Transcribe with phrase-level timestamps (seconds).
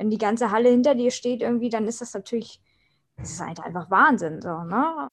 [0.00, 2.58] wenn die ganze Halle hinter dir steht irgendwie, dann ist das natürlich,
[3.18, 4.40] das ist halt einfach Wahnsinn.
[4.40, 5.08] So, ne?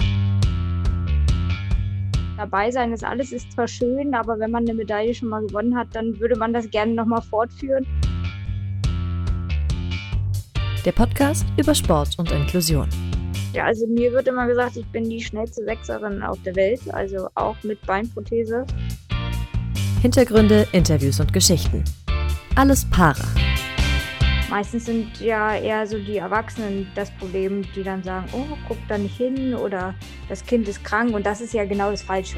[2.37, 5.75] Dabei sein ist alles ist zwar schön, aber wenn man eine Medaille schon mal gewonnen
[5.75, 7.85] hat, dann würde man das gerne nochmal fortführen.
[10.85, 12.87] Der Podcast über Sport und Inklusion.
[13.51, 17.27] Ja, also mir wird immer gesagt, ich bin die schnellste Sechserin auf der Welt, also
[17.35, 18.65] auch mit Beinprothese.
[20.01, 21.83] Hintergründe, Interviews und Geschichten.
[22.55, 23.25] Alles Para.
[24.49, 28.97] Meistens sind ja eher so die Erwachsenen das Problem, die dann sagen, oh, guck da
[28.97, 29.93] nicht hin oder
[30.29, 32.37] das Kind ist krank und das ist ja genau das Falsche.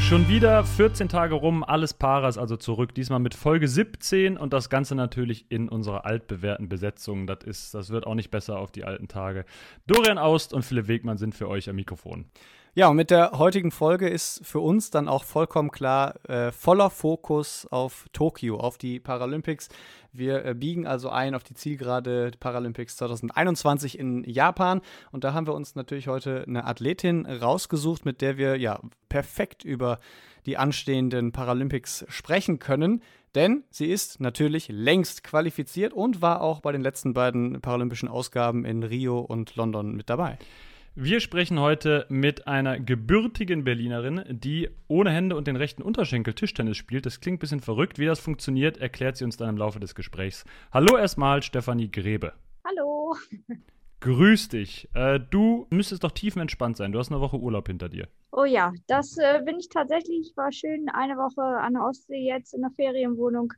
[0.00, 2.92] Schon wieder 14 Tage rum, alles Paras also zurück.
[2.92, 7.28] Diesmal mit Folge 17 und das Ganze natürlich in unserer altbewährten Besetzung.
[7.28, 9.44] Das, ist, das wird auch nicht besser auf die alten Tage.
[9.86, 12.24] Dorian Aust und Philipp Wegmann sind für euch am Mikrofon.
[12.78, 16.90] Ja, und mit der heutigen Folge ist für uns dann auch vollkommen klar äh, voller
[16.90, 19.68] Fokus auf Tokio, auf die Paralympics.
[20.12, 24.80] Wir äh, biegen also ein auf die Zielgerade Paralympics 2021 in Japan.
[25.10, 29.64] Und da haben wir uns natürlich heute eine Athletin rausgesucht, mit der wir ja perfekt
[29.64, 29.98] über
[30.46, 33.02] die anstehenden Paralympics sprechen können.
[33.34, 38.64] Denn sie ist natürlich längst qualifiziert und war auch bei den letzten beiden paralympischen Ausgaben
[38.64, 40.38] in Rio und London mit dabei.
[41.00, 46.76] Wir sprechen heute mit einer gebürtigen Berlinerin, die ohne Hände und den rechten Unterschenkel Tischtennis
[46.76, 47.06] spielt.
[47.06, 48.00] Das klingt ein bisschen verrückt.
[48.00, 50.44] Wie das funktioniert, erklärt sie uns dann im Laufe des Gesprächs.
[50.72, 52.32] Hallo erstmal, Stefanie Grebe.
[52.64, 53.14] Hallo.
[54.00, 54.88] Grüß dich.
[54.94, 56.90] Äh, du müsstest doch tiefenentspannt sein.
[56.90, 58.08] Du hast eine Woche Urlaub hinter dir.
[58.32, 60.32] Oh ja, das äh, bin ich tatsächlich.
[60.34, 63.52] War schön eine Woche an der Ostsee jetzt in der Ferienwohnung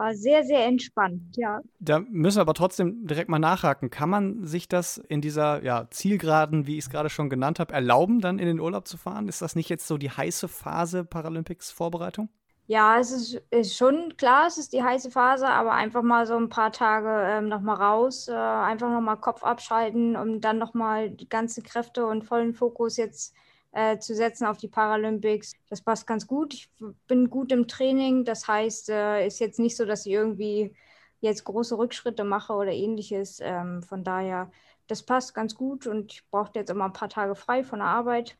[0.00, 1.60] war sehr, sehr entspannt, ja.
[1.78, 3.90] Da müssen wir aber trotzdem direkt mal nachhaken.
[3.90, 7.74] Kann man sich das in dieser ja, Zielgeraden, wie ich es gerade schon genannt habe,
[7.74, 9.28] erlauben, dann in den Urlaub zu fahren?
[9.28, 12.30] Ist das nicht jetzt so die heiße Phase Paralympics-Vorbereitung?
[12.66, 16.36] Ja, es ist, ist, schon klar, es ist die heiße Phase, aber einfach mal so
[16.36, 21.28] ein paar Tage ähm, nochmal raus, äh, einfach nochmal Kopf abschalten, um dann nochmal die
[21.28, 23.49] ganzen Kräfte und vollen Fokus jetzt äh,
[23.98, 25.52] zu setzen auf die Paralympics.
[25.68, 26.54] Das passt ganz gut.
[26.54, 26.70] Ich
[27.06, 28.24] bin gut im Training.
[28.24, 30.74] Das heißt, äh, ist jetzt nicht so, dass ich irgendwie
[31.20, 33.40] jetzt große Rückschritte mache oder ähnliches.
[33.40, 34.50] Ähm, von daher,
[34.86, 37.88] das passt ganz gut und ich brauchte jetzt immer ein paar Tage frei von der
[37.88, 38.36] Arbeit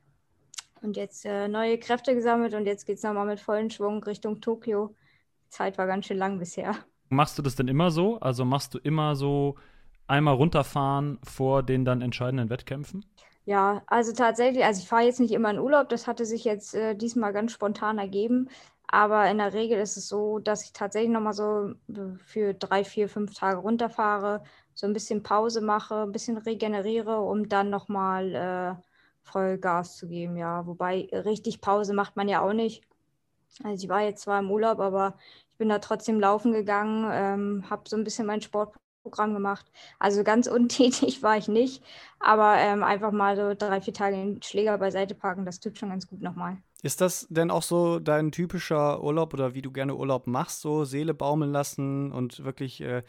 [0.83, 4.41] und jetzt äh, neue Kräfte gesammelt und jetzt geht es nochmal mit vollen Schwung Richtung
[4.41, 4.95] Tokio.
[5.47, 6.75] Die Zeit war ganz schön lang bisher.
[7.09, 8.19] Machst du das denn immer so?
[8.21, 9.57] Also machst du immer so
[10.07, 13.05] einmal runterfahren vor den dann entscheidenden Wettkämpfen?
[13.45, 16.75] Ja, also tatsächlich, also ich fahre jetzt nicht immer in Urlaub, das hatte sich jetzt
[16.75, 18.49] äh, diesmal ganz spontan ergeben.
[18.87, 22.85] Aber in der Regel ist es so, dass ich tatsächlich nochmal so äh, für drei,
[22.85, 24.43] vier, fünf Tage runterfahre,
[24.75, 28.83] so ein bisschen Pause mache, ein bisschen regeneriere, um dann nochmal äh,
[29.23, 30.37] voll Gas zu geben.
[30.37, 32.85] Ja, wobei richtig Pause macht man ja auch nicht.
[33.65, 35.17] Also ich war jetzt zwar im Urlaub, aber
[35.53, 39.67] ich bin da trotzdem laufen gegangen, ähm, habe so ein bisschen mein Sport Programm gemacht.
[39.99, 41.83] Also ganz untätig war ich nicht,
[42.19, 45.91] aber ähm, einfach mal so drei, vier Tage den Schläger beiseite parken, das tut schon
[45.91, 46.59] ganz gut nochmal.
[46.83, 50.85] Ist das denn auch so dein typischer Urlaub oder wie du gerne Urlaub machst, so
[50.85, 53.03] Seele baumeln lassen und wirklich äh,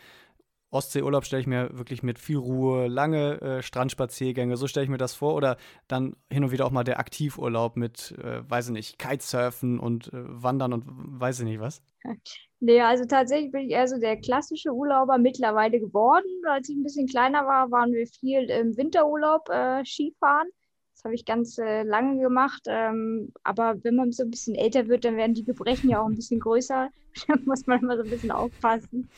[0.71, 4.97] Ostseeurlaub stelle ich mir wirklich mit viel Ruhe, lange äh, Strandspaziergänge, so stelle ich mir
[4.97, 5.35] das vor.
[5.35, 9.79] Oder dann hin und wieder auch mal der Aktivurlaub mit, äh, weiß ich nicht, Kitesurfen
[9.79, 11.83] und äh, Wandern und weiß ich nicht was.
[12.63, 16.29] Nee, also tatsächlich bin ich eher so der klassische Urlauber mittlerweile geworden.
[16.47, 20.47] Als ich ein bisschen kleiner war, waren wir viel im Winterurlaub äh, Skifahren.
[20.93, 22.61] Das habe ich ganz äh, lange gemacht.
[22.67, 26.05] Ähm, aber wenn man so ein bisschen älter wird, dann werden die Gebrechen ja auch
[26.05, 26.89] ein bisschen größer.
[27.27, 29.09] da muss man immer so ein bisschen aufpassen.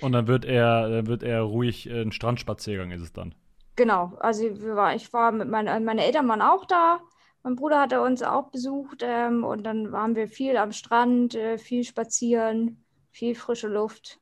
[0.00, 3.34] Und dann wird er, dann wird er ruhig äh, ein Strandspaziergang ist es dann.
[3.74, 4.44] Genau, also
[4.76, 7.00] war, ich war mit meinen meine Eltern waren auch da.
[7.42, 11.58] Mein Bruder hatte uns auch besucht ähm, und dann waren wir viel am Strand, äh,
[11.58, 12.81] viel spazieren
[13.12, 14.18] viel frische Luft.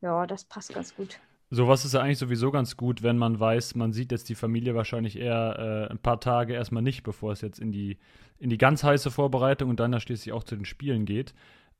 [0.00, 1.20] Ja, das passt ganz gut.
[1.50, 4.74] Sowas ist ja eigentlich sowieso ganz gut, wenn man weiß, man sieht jetzt die Familie
[4.74, 7.98] wahrscheinlich eher äh, ein paar Tage erstmal nicht, bevor es jetzt in die,
[8.38, 11.34] in die ganz heiße Vorbereitung und dann schließlich auch zu den Spielen geht.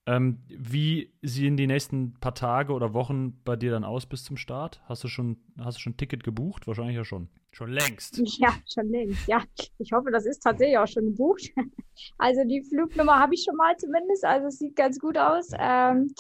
[0.04, 4.36] Ähm, wie sehen die nächsten paar Tage oder Wochen bei dir dann aus bis zum
[4.36, 4.82] Start?
[4.86, 6.66] Hast du schon, hast du schon ein Ticket gebucht?
[6.66, 7.28] Wahrscheinlich ja schon.
[7.53, 8.21] Schon längst.
[8.38, 9.28] Ja, schon längst.
[9.28, 9.42] Ja,
[9.78, 11.50] ich hoffe, das ist tatsächlich auch schon gebucht.
[12.18, 14.24] Also die Flugnummer habe ich schon mal zumindest.
[14.24, 15.50] Also es sieht ganz gut aus.
[15.56, 16.12] Ähm,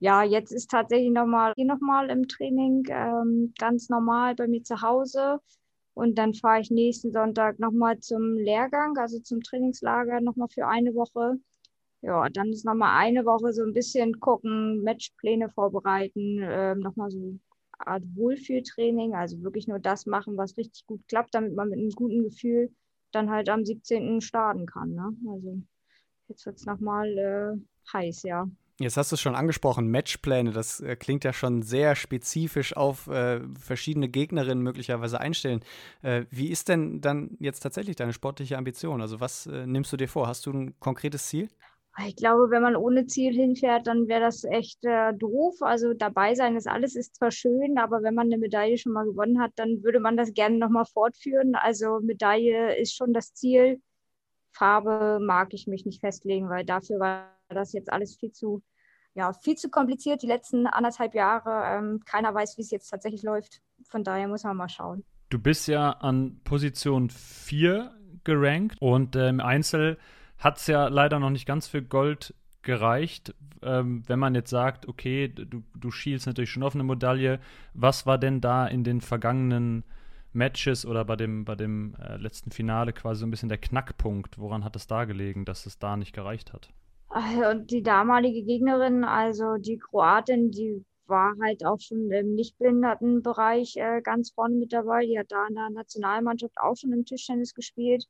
[0.00, 4.80] ja, jetzt ist tatsächlich nochmal noch mal im Training ähm, ganz normal bei mir zu
[4.80, 5.40] Hause.
[5.94, 10.94] Und dann fahre ich nächsten Sonntag nochmal zum Lehrgang, also zum Trainingslager, nochmal für eine
[10.94, 11.40] Woche.
[12.02, 17.18] Ja, dann ist nochmal eine Woche so ein bisschen gucken, Matchpläne vorbereiten, ähm, nochmal so
[17.18, 17.40] eine
[17.78, 21.90] Art Wohlfühltraining, also wirklich nur das machen, was richtig gut klappt, damit man mit einem
[21.90, 22.72] guten Gefühl
[23.10, 24.20] dann halt am 17.
[24.20, 24.94] starten kann.
[24.94, 25.16] Ne?
[25.28, 25.60] Also
[26.28, 28.48] jetzt wird es nochmal äh, heiß, ja.
[28.80, 33.08] Jetzt hast du es schon angesprochen, Matchpläne, das äh, klingt ja schon sehr spezifisch auf
[33.08, 35.64] äh, verschiedene Gegnerinnen möglicherweise einstellen.
[36.02, 39.00] Äh, wie ist denn dann jetzt tatsächlich deine sportliche Ambition?
[39.00, 40.28] Also was äh, nimmst du dir vor?
[40.28, 41.48] Hast du ein konkretes Ziel?
[42.06, 45.56] Ich glaube, wenn man ohne Ziel hinfährt, dann wäre das echt äh, doof.
[45.60, 49.06] Also dabei sein ist alles, ist zwar schön, aber wenn man eine Medaille schon mal
[49.06, 51.56] gewonnen hat, dann würde man das gerne nochmal fortführen.
[51.56, 53.82] Also Medaille ist schon das Ziel.
[54.52, 58.62] Farbe mag ich mich nicht festlegen, weil dafür war das jetzt alles viel zu,
[59.14, 61.62] ja, viel zu kompliziert, die letzten anderthalb Jahre.
[61.66, 63.60] Ähm, keiner weiß, wie es jetzt tatsächlich läuft.
[63.88, 65.04] Von daher muss man mal schauen.
[65.30, 69.98] Du bist ja an Position 4 gerankt und äh, im Einzel
[70.38, 73.34] hat es ja leider noch nicht ganz für Gold gereicht.
[73.62, 77.40] Ähm, wenn man jetzt sagt, okay, du, du schielst natürlich schon auf eine Medaille,
[77.74, 79.84] was war denn da in den vergangenen
[80.32, 84.38] Matches oder bei dem, bei dem äh, letzten Finale quasi so ein bisschen der Knackpunkt?
[84.38, 86.70] Woran hat es da gelegen, dass es da nicht gereicht hat?
[87.10, 94.02] Und die damalige Gegnerin, also die Kroatin, die war halt auch schon im Nichtbehindertenbereich äh,
[94.02, 95.06] ganz vorne mit dabei.
[95.06, 98.06] Die hat da in der Nationalmannschaft auch schon im Tischtennis gespielt.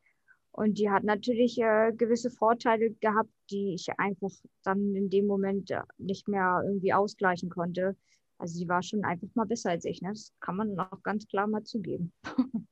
[0.50, 4.32] Und die hat natürlich äh, gewisse Vorteile gehabt, die ich einfach
[4.64, 7.96] dann in dem Moment äh, nicht mehr irgendwie ausgleichen konnte.
[8.38, 10.02] Also sie war schon einfach mal besser als ich.
[10.02, 10.10] Ne?
[10.10, 12.12] Das kann man auch ganz klar mal zugeben.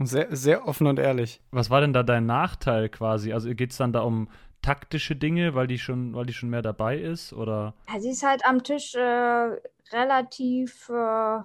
[0.00, 1.42] Sehr, sehr offen und ehrlich.
[1.50, 3.32] Was war denn da dein Nachteil quasi?
[3.32, 4.28] Also geht es dann da um
[4.68, 7.32] taktische Dinge, weil die schon, weil die schon mehr dabei ist?
[7.32, 7.72] Oder?
[7.90, 9.56] Ja, sie ist halt am Tisch äh,
[9.92, 11.40] relativ, äh,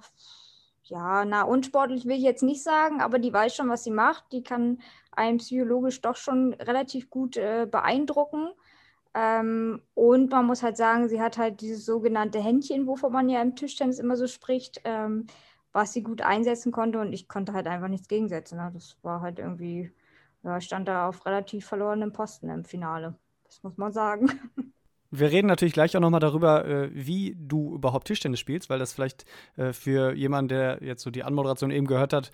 [0.86, 4.30] ja, na, unsportlich will ich jetzt nicht sagen, aber die weiß schon, was sie macht.
[4.32, 4.78] Die kann
[5.12, 8.48] einen psychologisch doch schon relativ gut äh, beeindrucken.
[9.14, 13.40] Ähm, und man muss halt sagen, sie hat halt dieses sogenannte Händchen, wovon man ja
[13.40, 15.28] im Tischtennis immer so spricht, ähm,
[15.72, 16.98] was sie gut einsetzen konnte.
[16.98, 18.58] Und ich konnte halt einfach nichts gegensetzen.
[18.58, 18.70] Ne?
[18.74, 19.92] Das war halt irgendwie,
[20.44, 23.14] ja, stand da auf relativ verlorenem Posten im Finale.
[23.44, 24.30] Das muss man sagen.
[25.16, 28.92] Wir reden natürlich gleich auch nochmal darüber, äh, wie du überhaupt Tischtennis spielst, weil das
[28.92, 29.24] vielleicht
[29.56, 32.32] äh, für jemanden, der jetzt so die Anmoderation eben gehört hat,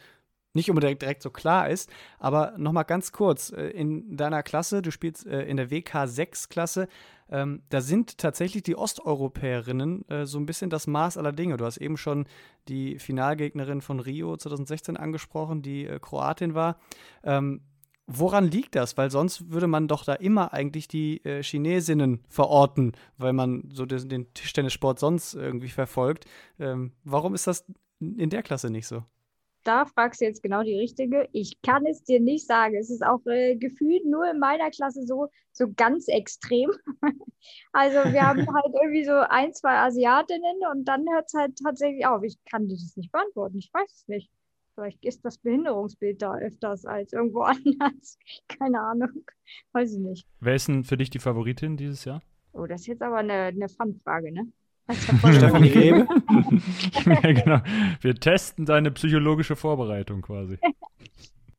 [0.55, 1.91] nicht unbedingt direkt so klar ist.
[2.19, 6.89] Aber nochmal ganz kurz, äh, in deiner Klasse, du spielst in der WK6-Klasse,
[7.29, 11.59] ähm, da sind tatsächlich die Osteuropäerinnen so ein bisschen das Maß aller Dinge.
[11.59, 12.27] Du hast eben schon
[12.67, 16.79] die Finalgegnerin von Rio 2016 angesprochen, die Kroatin war.
[18.13, 18.97] Woran liegt das?
[18.97, 23.87] Weil sonst würde man doch da immer eigentlich die äh, Chinesinnen verorten, weil man so
[23.87, 26.25] den, den Tischtennissport sonst irgendwie verfolgt.
[26.59, 27.65] Ähm, warum ist das
[28.01, 29.05] in der Klasse nicht so?
[29.65, 31.29] da fragst du jetzt genau die richtige.
[31.33, 32.75] Ich kann es dir nicht sagen.
[32.77, 36.71] Es ist auch äh, gefühlt nur in meiner Klasse so, so ganz extrem.
[37.73, 42.07] also wir haben halt irgendwie so ein, zwei Asiatinnen und dann hört es halt tatsächlich
[42.07, 42.23] auf.
[42.23, 43.59] Ich kann dir das nicht beantworten.
[43.59, 44.31] Ich weiß es nicht.
[44.81, 48.19] Vielleicht ist das Behinderungsbild da öfters als irgendwo anders.
[48.49, 49.27] Keine Ahnung.
[49.73, 50.27] Weiß ich nicht.
[50.41, 52.23] Wer ist denn für dich die Favoritin dieses Jahr?
[52.55, 54.51] Oh, das ist jetzt aber eine, eine Fun-Frage, ne?
[54.91, 56.09] Stefanie Rebe.
[57.05, 57.61] ja, genau.
[58.01, 60.59] Wir testen deine psychologische Vorbereitung quasi.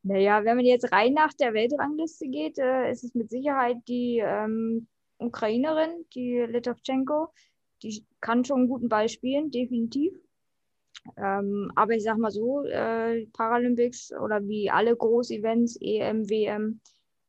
[0.02, 4.20] Naja, wenn man jetzt rein nach der Weltrangliste geht, äh, ist es mit Sicherheit die
[4.22, 7.28] ähm, Ukrainerin, die Litovchenko.
[7.84, 10.12] Die kann schon einen guten Ball spielen, definitiv.
[11.16, 16.80] Ähm, aber ich sag mal so, äh, Paralympics oder wie alle Großevents, EM, WM,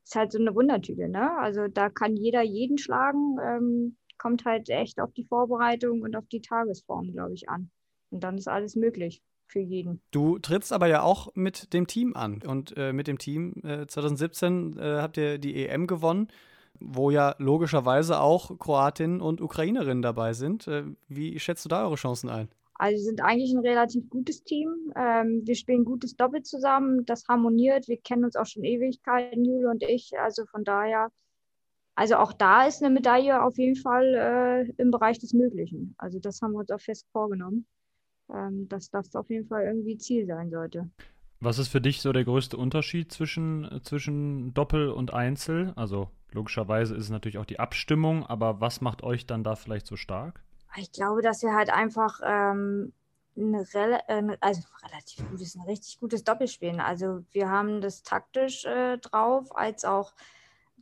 [0.04, 1.10] ist halt so eine Wundertüte.
[1.10, 1.38] Ne?
[1.38, 3.38] Also da kann jeder jeden schlagen.
[3.42, 7.70] Ähm, kommt halt echt auf die Vorbereitung und auf die Tagesform, glaube ich, an.
[8.10, 10.02] Und dann ist alles möglich für jeden.
[10.12, 12.42] Du trittst aber ja auch mit dem Team an.
[12.42, 16.30] Und äh, mit dem Team äh, 2017 äh, habt ihr die EM gewonnen,
[16.80, 20.68] wo ja logischerweise auch Kroatinnen und Ukrainerinnen dabei sind.
[20.68, 22.48] Äh, wie schätzt du da eure Chancen ein?
[22.84, 24.92] Also wir sind eigentlich ein relativ gutes Team.
[24.98, 27.06] Ähm, wir spielen gutes Doppel zusammen.
[27.06, 27.88] Das harmoniert.
[27.88, 30.12] Wir kennen uns auch schon Ewigkeiten, Jule und ich.
[30.20, 31.10] Also von daher
[31.96, 35.96] also auch da ist eine Medaille auf jeden Fall äh, im Bereich des Möglichen.
[35.98, 37.68] Also das haben wir uns auch fest vorgenommen,
[38.34, 40.90] ähm, dass das auf jeden Fall irgendwie Ziel sein sollte.
[41.40, 45.72] Was ist für dich so der größte Unterschied zwischen, zwischen Doppel und Einzel?
[45.78, 49.88] Also logischerweise ist es natürlich auch die Abstimmung, aber was macht euch dann da vielleicht
[49.88, 50.44] so stark?
[50.78, 52.94] Ich glaube, dass wir halt einfach ähm,
[53.38, 56.80] ein Rel äh, also relativ gutes, ein richtig gutes Doppel spielen.
[56.80, 60.14] Also wir haben das taktisch äh, drauf, als auch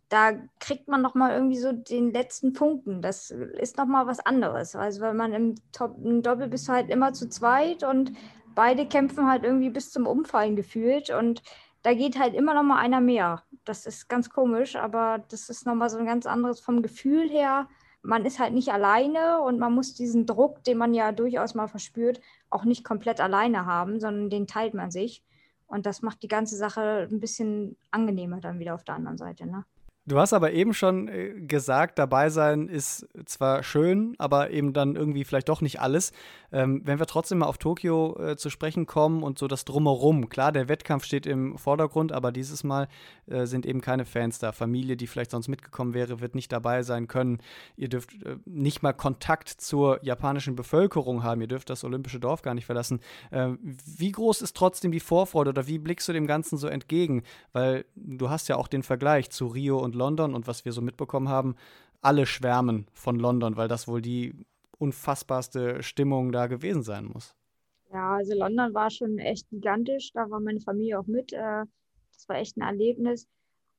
[0.09, 3.01] da kriegt man noch mal irgendwie so den letzten Funken.
[3.01, 4.75] Das ist noch mal was anderes.
[4.75, 8.11] Also wenn man im, Top, im Doppel bist halt immer zu zweit und
[8.53, 11.41] beide kämpfen halt irgendwie bis zum Umfallen gefühlt und
[11.83, 13.43] da geht halt immer noch mal einer mehr.
[13.63, 17.29] Das ist ganz komisch, aber das ist noch mal so ein ganz anderes vom Gefühl
[17.29, 17.69] her.
[18.03, 21.67] Man ist halt nicht alleine und man muss diesen Druck, den man ja durchaus mal
[21.67, 25.23] verspürt, auch nicht komplett alleine haben, sondern den teilt man sich.
[25.67, 29.45] Und das macht die ganze Sache ein bisschen angenehmer dann wieder auf der anderen Seite.
[29.45, 29.65] Ne?
[30.11, 34.97] Du hast aber eben schon äh, gesagt, dabei sein ist zwar schön, aber eben dann
[34.97, 36.11] irgendwie vielleicht doch nicht alles.
[36.51, 40.27] Ähm, wenn wir trotzdem mal auf Tokio äh, zu sprechen kommen und so das Drumherum,
[40.27, 42.89] klar, der Wettkampf steht im Vordergrund, aber dieses Mal
[43.27, 44.51] äh, sind eben keine Fans da.
[44.51, 47.37] Familie, die vielleicht sonst mitgekommen wäre, wird nicht dabei sein können.
[47.77, 51.39] Ihr dürft äh, nicht mal Kontakt zur japanischen Bevölkerung haben.
[51.39, 52.99] Ihr dürft das olympische Dorf gar nicht verlassen.
[53.31, 57.23] Ähm, wie groß ist trotzdem die Vorfreude oder wie blickst du dem Ganzen so entgegen?
[57.53, 60.81] Weil du hast ja auch den Vergleich zu Rio und London und was wir so
[60.81, 61.55] mitbekommen haben,
[62.01, 64.33] alle schwärmen von London, weil das wohl die
[64.79, 67.35] unfassbarste Stimmung da gewesen sein muss.
[67.93, 70.11] Ja, also London war schon echt gigantisch.
[70.13, 71.33] Da war meine Familie auch mit.
[71.33, 71.65] Äh,
[72.13, 73.27] das war echt ein Erlebnis.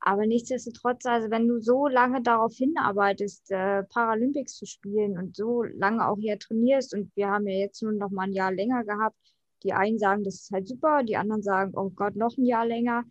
[0.05, 5.63] Aber nichtsdestotrotz, also wenn du so lange darauf hinarbeitest, äh, Paralympics zu spielen und so
[5.63, 8.85] lange auch hier trainierst und wir haben ja jetzt nur noch mal ein Jahr länger
[8.85, 9.17] gehabt,
[9.63, 12.67] die einen sagen, das ist halt super, die anderen sagen, oh Gott, noch ein Jahr
[12.67, 13.05] länger.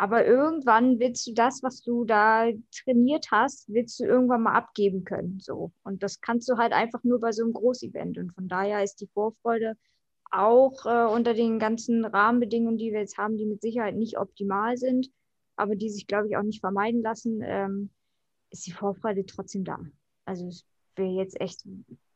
[0.00, 5.04] Aber irgendwann willst du das, was du da trainiert hast, willst du irgendwann mal abgeben
[5.04, 5.40] können.
[5.40, 5.72] So.
[5.82, 8.16] Und das kannst du halt einfach nur bei so einem Großevent.
[8.16, 9.76] Und von daher ist die Vorfreude
[10.30, 14.78] auch äh, unter den ganzen Rahmenbedingungen, die wir jetzt haben, die mit Sicherheit nicht optimal
[14.78, 15.10] sind,
[15.56, 17.90] aber die sich, glaube ich, auch nicht vermeiden lassen, ähm,
[18.48, 19.80] ist die Vorfreude trotzdem da.
[20.24, 20.64] Also es
[20.96, 21.62] wäre jetzt echt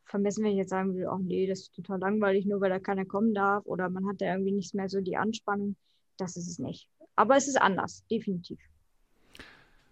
[0.07, 2.79] vermessen, wenn ich jetzt sagen würde, ach nee, das ist total langweilig, nur weil da
[2.79, 5.76] keiner kommen darf oder man hat da irgendwie nicht mehr so die Anspannung.
[6.17, 6.88] Das ist es nicht.
[7.16, 8.59] Aber es ist anders, definitiv.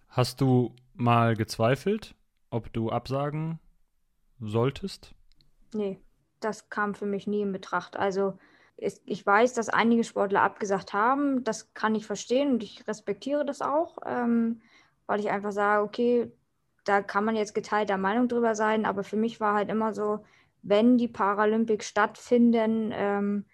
[0.09, 2.15] Hast du mal gezweifelt,
[2.49, 3.59] ob du absagen
[4.39, 5.15] solltest?
[5.73, 5.99] Nee,
[6.39, 7.97] das kam für mich nie in Betracht.
[7.97, 8.37] Also
[8.77, 11.43] ich weiß, dass einige Sportler abgesagt haben.
[11.43, 14.61] Das kann ich verstehen und ich respektiere das auch, ähm,
[15.05, 16.31] weil ich einfach sage, okay,
[16.83, 18.85] da kann man jetzt geteilter Meinung drüber sein.
[18.85, 20.25] Aber für mich war halt immer so,
[20.63, 23.45] wenn die Paralympics stattfinden, ähm,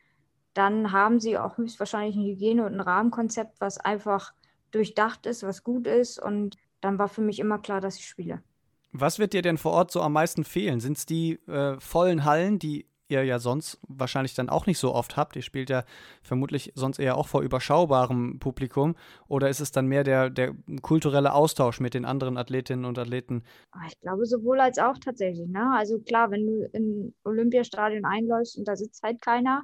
[0.59, 4.33] dann haben sie auch höchstwahrscheinlich ein Hygiene- und ein Rahmenkonzept, was einfach
[4.71, 6.21] durchdacht ist, was gut ist.
[6.21, 8.43] Und dann war für mich immer klar, dass ich spiele.
[8.91, 10.81] Was wird dir denn vor Ort so am meisten fehlen?
[10.81, 14.93] Sind es die äh, vollen Hallen, die ihr ja sonst wahrscheinlich dann auch nicht so
[14.93, 15.37] oft habt?
[15.37, 15.85] Ihr spielt ja
[16.23, 18.95] vermutlich sonst eher auch vor überschaubarem Publikum.
[19.29, 23.43] Oder ist es dann mehr der, der kulturelle Austausch mit den anderen Athletinnen und Athleten?
[23.71, 25.47] Ah, ich glaube sowohl als auch tatsächlich.
[25.47, 25.71] Ne?
[25.73, 29.63] Also klar, wenn du in Olympiastadion einläufst und da sitzt halt keiner,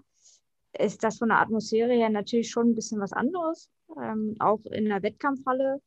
[0.80, 3.70] ist das von der Atmosphäre her natürlich schon ein bisschen was anderes.
[4.02, 5.82] Ähm, auch in der Wettkampfhalle,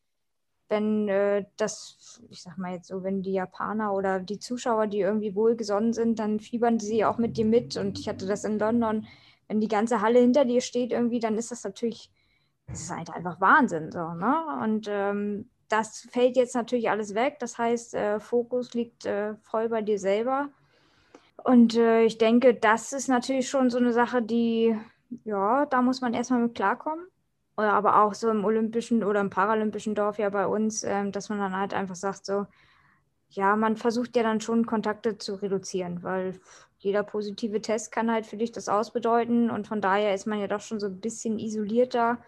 [0.68, 5.00] wenn äh, das, ich sag mal jetzt so, wenn die Japaner oder die Zuschauer, die
[5.00, 7.76] irgendwie wohlgesonnen sind, dann fiebern sie auch mit dir mit.
[7.76, 9.07] Und ich hatte das in London,
[9.49, 12.11] wenn die ganze Halle hinter dir steht, irgendwie, dann ist das natürlich,
[12.66, 13.90] das ist halt einfach Wahnsinn.
[13.90, 14.61] So, ne?
[14.62, 17.38] Und ähm, das fällt jetzt natürlich alles weg.
[17.40, 20.50] Das heißt, äh, Fokus liegt äh, voll bei dir selber.
[21.45, 24.76] Und äh, ich denke, das ist natürlich schon so eine Sache, die,
[25.25, 27.07] ja, da muss man erstmal mit klarkommen.
[27.57, 31.28] Oder aber auch so im olympischen oder im paralympischen Dorf ja bei uns, äh, dass
[31.28, 32.47] man dann halt einfach sagt, so,
[33.30, 36.40] ja, man versucht ja dann schon Kontakte zu reduzieren, weil
[36.78, 40.47] jeder positive Test kann halt für dich das ausbedeuten und von daher ist man ja
[40.47, 42.18] doch schon so ein bisschen isolierter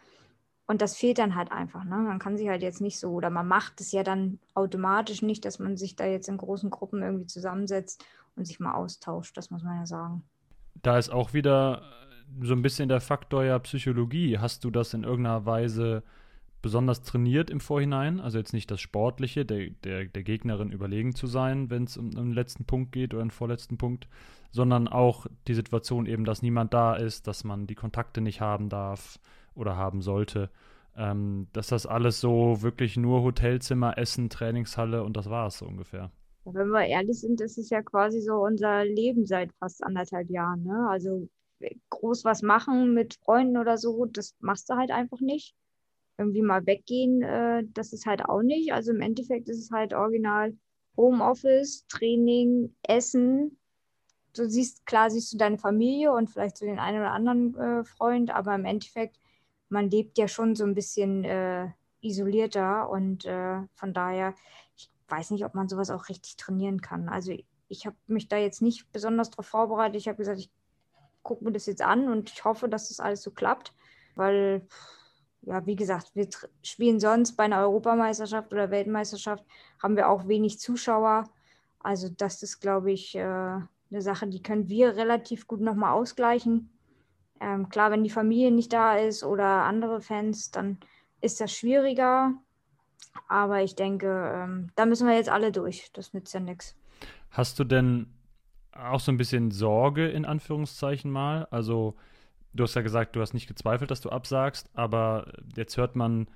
[0.66, 1.84] und das fehlt dann halt einfach.
[1.84, 1.96] Ne?
[1.96, 5.44] Man kann sich halt jetzt nicht so, oder man macht es ja dann automatisch nicht,
[5.44, 8.04] dass man sich da jetzt in großen Gruppen irgendwie zusammensetzt
[8.40, 10.24] und sich mal austauscht, das muss man ja sagen.
[10.82, 11.82] Da ist auch wieder
[12.42, 14.38] so ein bisschen der Faktor ja Psychologie.
[14.38, 16.02] Hast du das in irgendeiner Weise
[16.62, 18.20] besonders trainiert im Vorhinein?
[18.20, 22.06] Also jetzt nicht das Sportliche, der, der, der Gegnerin überlegen zu sein, wenn es um,
[22.06, 24.08] um den letzten Punkt geht oder den vorletzten Punkt,
[24.50, 28.68] sondern auch die Situation eben, dass niemand da ist, dass man die Kontakte nicht haben
[28.68, 29.18] darf
[29.54, 30.50] oder haben sollte.
[30.96, 35.66] Ähm, dass das alles so wirklich nur Hotelzimmer, Essen, Trainingshalle und das war es so
[35.66, 36.10] ungefähr.
[36.54, 40.64] Wenn wir ehrlich sind, ist es ja quasi so unser Leben seit fast anderthalb Jahren.
[40.64, 40.88] Ne?
[40.88, 41.28] Also
[41.90, 45.54] groß was machen mit Freunden oder so, das machst du halt einfach nicht.
[46.18, 48.72] Irgendwie mal weggehen, äh, das ist halt auch nicht.
[48.72, 50.56] Also im Endeffekt ist es halt original
[50.96, 53.56] Homeoffice, Training, Essen.
[54.34, 57.84] Du siehst, klar siehst du deine Familie und vielleicht so den einen oder anderen äh,
[57.84, 59.18] Freund, aber im Endeffekt,
[59.68, 61.68] man lebt ja schon so ein bisschen äh,
[62.00, 64.34] isolierter und äh, von daher,
[65.10, 67.08] weiß nicht, ob man sowas auch richtig trainieren kann.
[67.08, 67.34] Also
[67.68, 69.96] ich habe mich da jetzt nicht besonders darauf vorbereitet.
[69.96, 70.50] Ich habe gesagt, ich
[71.22, 73.72] gucke mir das jetzt an und ich hoffe, dass das alles so klappt,
[74.14, 74.66] weil,
[75.42, 76.28] ja, wie gesagt, wir
[76.62, 79.44] spielen sonst bei einer Europameisterschaft oder Weltmeisterschaft,
[79.82, 81.24] haben wir auch wenig Zuschauer.
[81.78, 86.70] Also das ist, glaube ich, äh, eine Sache, die können wir relativ gut nochmal ausgleichen.
[87.40, 90.78] Ähm, klar, wenn die Familie nicht da ist oder andere Fans, dann
[91.20, 92.34] ist das schwieriger.
[93.28, 95.90] Aber ich denke, ähm, da müssen wir jetzt alle durch.
[95.92, 96.76] Das nützt ja nichts.
[97.30, 98.06] Hast du denn
[98.72, 101.46] auch so ein bisschen Sorge in Anführungszeichen mal?
[101.50, 101.96] Also,
[102.52, 106.28] du hast ja gesagt, du hast nicht gezweifelt, dass du absagst, aber jetzt hört man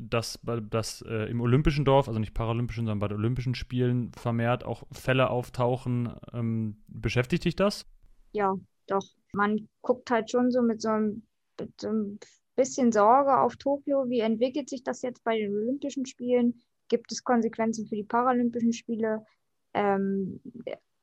[0.00, 4.64] dass, dass äh, im Olympischen Dorf, also nicht Paralympischen, sondern bei den Olympischen Spielen vermehrt
[4.64, 6.14] auch Fälle auftauchen.
[6.32, 7.86] Ähm, beschäftigt dich das?
[8.32, 8.54] Ja,
[8.86, 9.04] doch.
[9.32, 11.22] Man guckt halt schon so mit so einem,
[11.60, 12.18] mit so einem
[12.54, 14.08] bisschen Sorge auf Tokio.
[14.08, 16.62] Wie entwickelt sich das jetzt bei den Olympischen Spielen?
[16.88, 19.24] Gibt es Konsequenzen für die Paralympischen Spiele?
[19.72, 20.40] Ähm,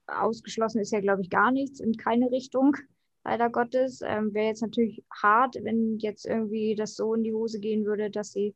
[0.07, 2.75] ausgeschlossen ist ja, glaube ich, gar nichts in keine Richtung,
[3.23, 4.01] leider Gottes.
[4.03, 8.09] Ähm, Wäre jetzt natürlich hart, wenn jetzt irgendwie das so in die Hose gehen würde,
[8.09, 8.55] dass sie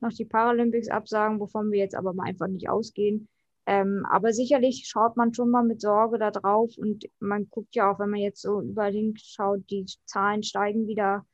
[0.00, 3.28] noch die Paralympics absagen, wovon wir jetzt aber mal einfach nicht ausgehen.
[3.66, 7.90] Ähm, aber sicherlich schaut man schon mal mit Sorge da drauf und man guckt ja
[7.90, 11.26] auch, wenn man jetzt so überall hinschaut, die Zahlen steigen wieder.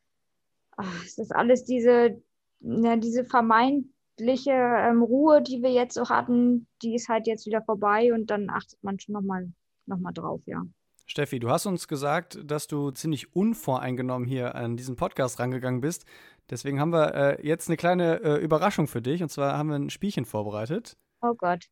[0.77, 2.23] Ach, ist das alles diese,
[2.61, 7.63] ja, diese vermeintliche ähm, Ruhe, die wir jetzt so hatten, die ist halt jetzt wieder
[7.63, 9.53] vorbei und dann achtet man schon nochmal
[9.87, 10.63] noch mal drauf, ja.
[11.07, 16.07] Steffi, du hast uns gesagt, dass du ziemlich unvoreingenommen hier an diesen Podcast rangegangen bist.
[16.49, 19.23] Deswegen haben wir äh, jetzt eine kleine äh, Überraschung für dich.
[19.23, 20.97] Und zwar haben wir ein Spielchen vorbereitet.
[21.21, 21.69] Oh Gott.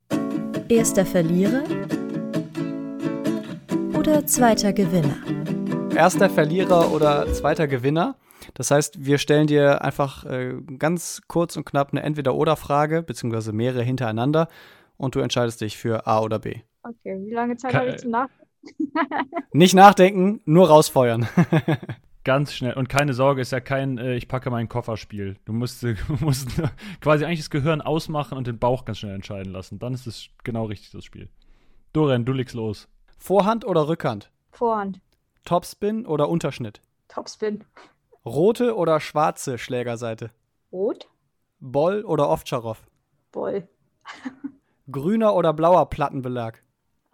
[0.69, 1.64] Erster Verlierer
[3.99, 5.16] oder zweiter Gewinner?
[5.95, 8.16] Erster Verlierer oder zweiter Gewinner.
[8.54, 13.82] Das heißt, wir stellen dir einfach äh, ganz kurz und knapp eine Entweder-Oder-Frage, beziehungsweise mehrere
[13.82, 14.49] hintereinander.
[14.97, 16.61] Und du entscheidest dich für A oder B.
[16.82, 18.47] Okay, wie lange Zeit habe ich zum Nachdenken?
[19.52, 21.26] Nicht nachdenken, nur rausfeuern.
[22.25, 22.75] Ganz schnell.
[22.75, 25.37] Und keine Sorge, ist ja kein äh, Ich packe meinen Koffer-Spiel.
[25.47, 26.49] Du musst, äh, musst
[27.00, 29.78] quasi eigentlich das Gehirn ausmachen und den Bauch ganz schnell entscheiden lassen.
[29.78, 31.28] Dann ist es genau richtig, das Spiel.
[31.92, 32.88] Dorian, du legst los.
[33.18, 34.30] Vorhand oder Rückhand?
[34.52, 35.00] Vorhand.
[35.44, 36.80] Topspin oder Unterschnitt?
[37.09, 37.64] Topspin.
[38.25, 40.31] Rote oder schwarze Schlägerseite?
[40.73, 41.09] Rot.
[41.59, 42.87] Boll oder Ovtcharov?
[43.33, 43.67] Boll.
[44.91, 46.62] Grüner oder blauer Plattenbelag?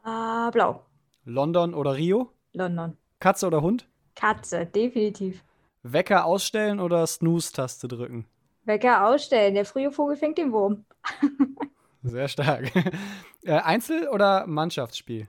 [0.03, 0.83] Ah, blau.
[1.25, 2.31] London oder Rio?
[2.53, 2.97] London.
[3.21, 3.89] Katze oder Hund?
[4.15, 5.45] Katze, definitiv.
[5.83, 8.27] Wecker ausstellen oder Snooze-Taste drücken?
[8.65, 9.55] Wecker ausstellen.
[9.55, 10.85] Der frühe Vogel fängt den Wurm.
[12.03, 12.73] Sehr stark.
[13.45, 15.29] Äh, Einzel- oder Mannschaftsspiel?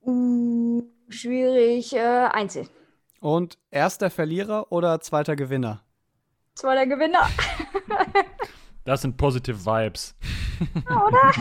[0.00, 1.92] Uh, schwierig.
[1.94, 2.00] Äh,
[2.32, 2.66] Einzel.
[3.24, 5.82] Und erster Verlierer oder zweiter Gewinner?
[6.54, 7.26] Zweiter Gewinner.
[8.84, 10.14] Das sind positive Vibes.
[10.84, 11.32] Oder?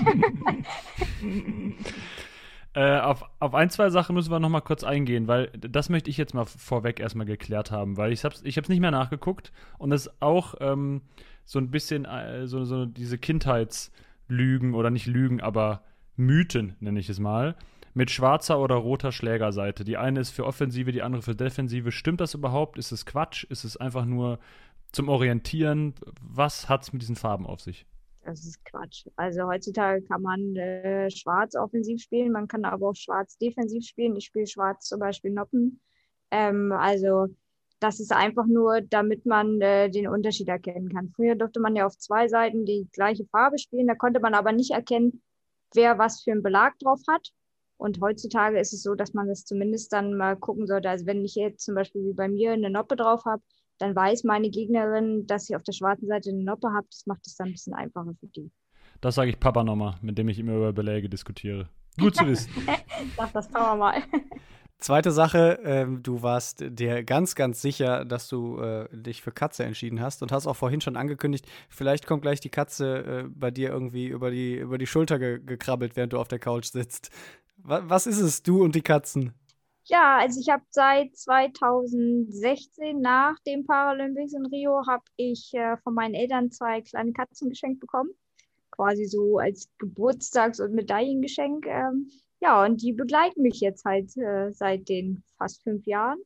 [2.76, 6.10] Äh, auf, auf ein, zwei Sachen müssen wir noch mal kurz eingehen, weil das möchte
[6.10, 8.90] ich jetzt mal vorweg erstmal geklärt haben, weil ich habe es ich hab's nicht mehr
[8.90, 11.04] nachgeguckt und das ist auch ähm,
[11.46, 15.84] so ein bisschen äh, so, so diese Kindheitslügen oder nicht Lügen, aber
[16.16, 17.56] Mythen, nenne ich es mal,
[17.94, 19.84] mit schwarzer oder roter Schlägerseite.
[19.84, 21.92] Die eine ist für Offensive, die andere für Defensive.
[21.92, 22.78] Stimmt das überhaupt?
[22.78, 23.44] Ist es Quatsch?
[23.46, 24.40] Ist es einfach nur
[24.92, 25.94] zum Orientieren?
[26.22, 27.86] Was hat es mit diesen Farben auf sich?
[28.26, 29.06] Das ist Quatsch.
[29.16, 34.16] Also heutzutage kann man äh, schwarz offensiv spielen, man kann aber auch schwarz defensiv spielen.
[34.16, 35.82] Ich spiele schwarz zum Beispiel Noppen.
[36.32, 37.28] Ähm, also
[37.80, 41.12] das ist einfach nur, damit man äh, den Unterschied erkennen kann.
[41.16, 44.54] Früher durfte man ja auf zwei Seiten die gleiche Farbe spielen, da konnte man aber
[44.54, 45.22] nicht erkennen,
[45.74, 47.30] wer was für einen Belag drauf hat.
[47.84, 50.90] Und heutzutage ist es so, dass man das zumindest dann mal gucken sollte.
[50.90, 53.44] Also wenn ich jetzt zum Beispiel wie bei mir eine Noppe drauf habe,
[53.78, 56.86] dann weiß meine Gegnerin, dass sie auf der schwarzen Seite eine Noppe hat.
[56.90, 58.50] Das macht es dann ein bisschen einfacher für die.
[59.02, 61.68] Das sage ich Papa nochmal, mit dem ich immer über Beläge diskutiere.
[62.00, 62.54] Gut zu wissen.
[63.18, 64.02] Sag das Papa mal.
[64.78, 69.64] Zweite Sache, ähm, du warst dir ganz, ganz sicher, dass du äh, dich für Katze
[69.66, 73.52] entschieden hast und hast auch vorhin schon angekündigt, vielleicht kommt gleich die Katze äh, bei
[73.52, 77.12] dir irgendwie über die, über die Schulter ge gekrabbelt, während du auf der Couch sitzt.
[77.66, 79.34] Was, ist es, du und die Katzen?
[79.86, 85.94] Ja, also ich habe seit 2016 nach den Paralympics in Rio habe ich äh, von
[85.94, 88.10] meinen Eltern zwei kleine Katzen geschenkt bekommen,
[88.72, 91.66] quasi so als Geburtstags- und Medaillengeschenk.
[91.68, 92.10] Ähm,
[92.42, 96.20] ja, und die begleiten mich jetzt halt äh, seit den fast fünf Jahren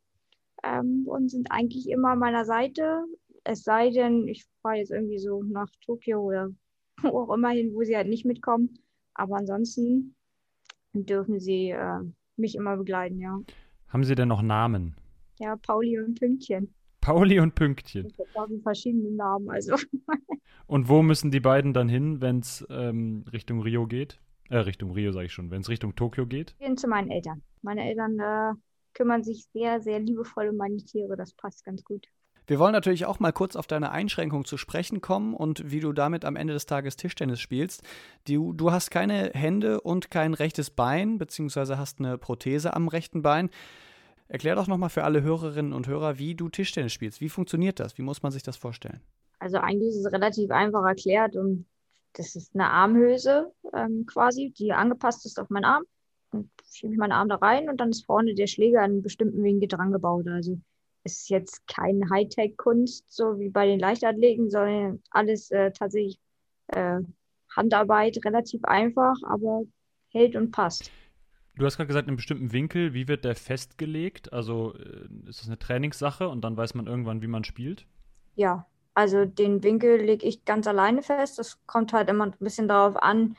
[0.64, 3.06] ähm, und sind eigentlich immer an meiner Seite.
[3.44, 6.50] Es sei denn, ich fahre jetzt irgendwie so nach Tokio oder
[7.04, 8.80] wo auch immer hin, wo sie halt nicht mitkommen.
[9.14, 10.16] Aber ansonsten
[11.06, 12.00] dürfen sie äh,
[12.36, 13.40] mich immer begleiten, ja.
[13.88, 14.96] Haben Sie denn noch Namen?
[15.40, 16.74] Ja, Pauli und Pünktchen.
[17.02, 18.08] Pauli und Pünktchen.
[18.08, 19.76] Ich habe verschiedene Namen, also.
[20.68, 24.20] und wo müssen die beiden dann hin, wenn es ähm, Richtung Rio geht?
[24.50, 26.58] Äh, Richtung Rio sage ich schon, wenn es Richtung Tokio geht?
[26.60, 27.42] Gehen zu meinen Eltern.
[27.62, 28.54] Meine Eltern äh,
[28.94, 31.16] kümmern sich sehr, sehr liebevoll um meine Tiere.
[31.16, 32.08] Das passt ganz gut.
[32.50, 35.92] Wir wollen natürlich auch mal kurz auf deine Einschränkung zu sprechen kommen und wie du
[35.92, 37.84] damit am Ende des Tages Tischtennis spielst.
[38.26, 43.22] Du, du hast keine Hände und kein rechtes Bein, beziehungsweise hast eine Prothese am rechten
[43.22, 43.50] Bein.
[44.30, 47.20] Erklär doch nochmal für alle Hörerinnen und Hörer, wie du Tischtennis spielst.
[47.20, 47.98] Wie funktioniert das?
[47.98, 49.02] Wie muss man sich das vorstellen?
[49.40, 51.66] Also eigentlich ist es relativ einfach erklärt und
[52.14, 55.84] das ist eine Armhülse ähm, quasi, die angepasst ist auf meinen Arm.
[56.32, 59.02] Dann schiebe ich meinen Arm da rein und dann ist vorne der Schläger an einem
[59.02, 60.28] bestimmten Winkel dran gebaut.
[60.30, 60.58] Also
[61.12, 66.20] ist jetzt keine Hightech-Kunst, so wie bei den Leichtathleten, sondern alles äh, tatsächlich
[66.68, 67.00] äh,
[67.56, 69.64] Handarbeit, relativ einfach, aber
[70.10, 70.92] hält und passt.
[71.56, 74.32] Du hast gerade gesagt, in einem bestimmten Winkel, wie wird der festgelegt?
[74.32, 77.88] Also äh, ist das eine Trainingssache und dann weiß man irgendwann, wie man spielt?
[78.36, 81.40] Ja, also den Winkel lege ich ganz alleine fest.
[81.40, 83.36] Das kommt halt immer ein bisschen darauf an,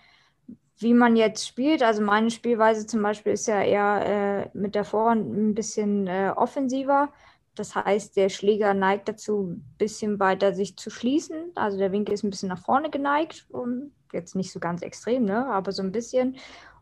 [0.79, 1.83] wie man jetzt spielt.
[1.83, 6.33] Also meine Spielweise zum Beispiel ist ja eher äh, mit der Vorhand ein bisschen äh,
[6.35, 7.13] offensiver.
[7.59, 11.53] Das heißt, der Schläger neigt dazu, ein bisschen weiter sich zu schließen.
[11.55, 13.47] Also der Winkel ist ein bisschen nach vorne geneigt.
[13.51, 15.47] Und jetzt nicht so ganz extrem, ne?
[15.47, 16.37] aber so ein bisschen.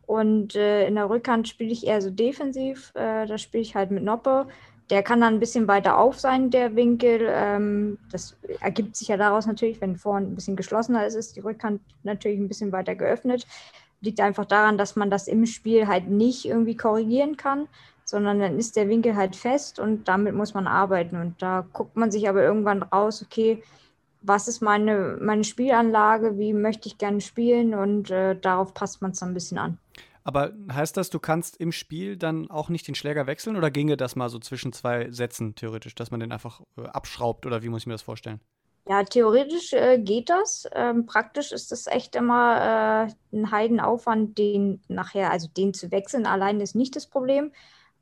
[0.07, 2.93] Und äh, in der Rückhand spiele ich eher so defensiv.
[2.95, 4.47] Äh, da spiele ich halt mit Noppe.
[4.89, 7.27] Der kann dann ein bisschen weiter auf sein, der Winkel.
[7.29, 11.41] Ähm, das ergibt sich ja daraus natürlich, wenn vorne ein bisschen geschlossener ist, ist die
[11.41, 13.47] Rückhand natürlich ein bisschen weiter geöffnet.
[14.01, 17.67] Liegt einfach daran, dass man das im Spiel halt nicht irgendwie korrigieren kann,
[18.07, 21.21] sondern dann ist der Winkel halt fest und damit muss man arbeiten.
[21.21, 23.63] Und da guckt man sich aber irgendwann raus, okay,
[24.23, 29.11] was ist meine, meine Spielanlage, wie möchte ich gerne spielen und äh, darauf passt man
[29.11, 29.79] es dann ein bisschen an.
[30.25, 33.97] Aber heißt das, du kannst im Spiel dann auch nicht den Schläger wechseln oder ginge
[33.97, 37.69] das mal so zwischen zwei Sätzen theoretisch, dass man den einfach äh, abschraubt oder wie
[37.69, 38.41] muss ich mir das vorstellen?
[38.89, 40.69] Ja, theoretisch äh, geht das.
[40.73, 46.27] Ähm, praktisch ist das echt immer äh, ein Heidenaufwand, den nachher, also den zu wechseln
[46.27, 47.53] allein ist nicht das Problem.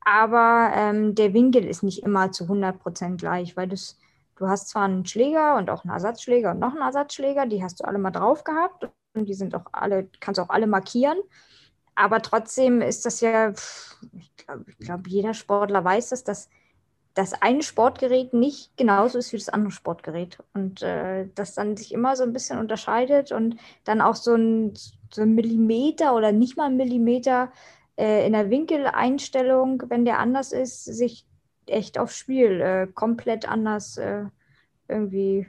[0.05, 3.99] Aber ähm, der Winkel ist nicht immer zu 100% gleich, weil das,
[4.37, 7.81] du hast zwar einen Schläger und auch einen Ersatzschläger und noch einen Ersatzschläger, die hast
[7.81, 11.19] du alle mal drauf gehabt und die sind auch alle, kannst auch alle markieren.
[11.95, 13.51] Aber trotzdem ist das ja,
[14.13, 16.49] ich glaube, glaub, jeder Sportler weiß das, dass
[17.15, 20.39] das eine Sportgerät nicht genauso ist wie das andere Sportgerät.
[20.53, 24.75] Und äh, das dann sich immer so ein bisschen unterscheidet und dann auch so ein,
[25.13, 27.53] so ein Millimeter oder nicht mal ein Millimeter
[27.97, 31.27] äh, in der Winkeleinstellung, wenn der anders ist, sich
[31.67, 34.25] echt aufs Spiel äh, komplett anders äh,
[34.89, 35.47] irgendwie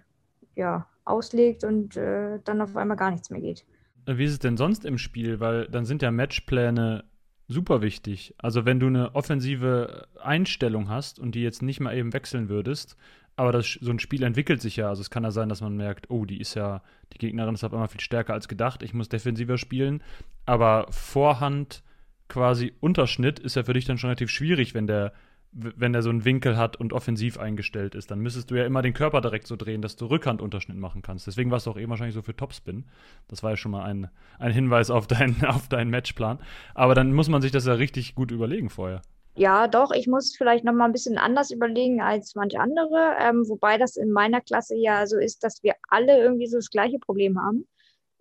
[0.55, 3.65] ja, auslegt und äh, dann auf einmal gar nichts mehr geht.
[4.05, 5.39] Wie ist es denn sonst im Spiel?
[5.39, 7.05] Weil dann sind ja Matchpläne
[7.47, 8.35] super wichtig.
[8.37, 12.97] Also wenn du eine offensive Einstellung hast und die jetzt nicht mal eben wechseln würdest,
[13.35, 14.89] aber das, so ein Spiel entwickelt sich ja.
[14.89, 16.81] Also es kann ja sein, dass man merkt, oh, die ist ja,
[17.13, 20.01] die Gegnerin ist auf einmal viel stärker als gedacht, ich muss defensiver spielen.
[20.45, 21.83] Aber Vorhand
[22.27, 25.13] quasi Unterschnitt ist ja für dich dann schon relativ schwierig, wenn der
[25.57, 28.81] wenn er so einen Winkel hat und offensiv eingestellt ist, dann müsstest du ja immer
[28.81, 31.27] den Körper direkt so drehen, dass du Rückhandunterschnitt machen kannst.
[31.27, 32.83] Deswegen warst du auch eben wahrscheinlich so für Topspin.
[33.29, 36.39] Das war ja schon mal ein, ein Hinweis auf, dein, auf deinen Matchplan.
[36.73, 39.01] Aber dann muss man sich das ja richtig gut überlegen vorher.
[39.37, 43.43] Ja, doch, ich muss vielleicht noch mal ein bisschen anders überlegen als manche andere, ähm,
[43.47, 46.99] wobei das in meiner Klasse ja so ist, dass wir alle irgendwie so das gleiche
[46.99, 47.65] Problem haben.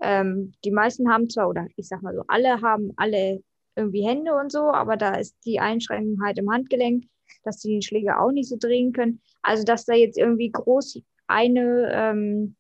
[0.01, 3.43] Ähm, die meisten haben zwar, oder ich sag mal so, alle haben alle
[3.77, 7.05] irgendwie Hände und so, aber da ist die Einschränkung halt im Handgelenk
[7.45, 9.21] dass die Schläger auch nicht so drehen können.
[9.43, 12.57] Also, dass da jetzt irgendwie groß eine, ähm,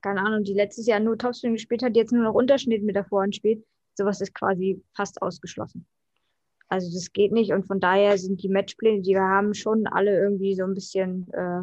[0.00, 3.04] keine Ahnung, die letztes Jahr nur Topspin gespielt hat, jetzt nur noch Unterschnitt mit der
[3.04, 5.86] Vorhand spielt, sowas ist quasi fast ausgeschlossen.
[6.68, 10.18] Also das geht nicht und von daher sind die Matchpläne, die wir haben, schon alle
[10.18, 11.62] irgendwie so ein bisschen, äh,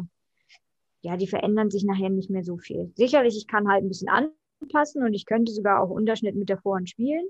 [1.02, 2.92] ja, die verändern sich nachher nicht mehr so viel.
[2.94, 6.58] Sicherlich, ich kann halt ein bisschen anpassen und ich könnte sogar auch Unterschnitt mit der
[6.58, 7.26] Vorhand spielen.